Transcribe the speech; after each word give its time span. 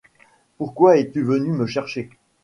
Pourquoi 0.57 0.97
es-tu 0.97 1.21
venu 1.21 1.51
me 1.51 1.67
chercher? 1.67 2.09